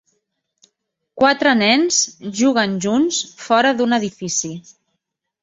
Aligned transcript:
Quatre 1.23 1.51
nens 1.59 1.99
juguen 2.41 2.75
junts 2.87 3.21
fora 3.45 3.75
d'un 3.83 3.95
edifici. 4.01 4.53